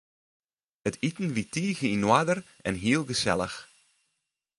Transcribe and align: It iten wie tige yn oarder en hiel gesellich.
It 0.87 0.95
iten 1.07 1.29
wie 1.35 1.47
tige 1.53 1.87
yn 1.95 2.07
oarder 2.09 2.39
en 2.67 2.75
hiel 2.81 3.03
gesellich. 3.09 3.57